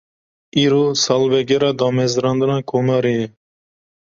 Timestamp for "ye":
3.19-3.27